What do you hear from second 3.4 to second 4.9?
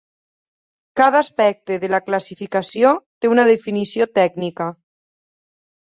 definició tècnica.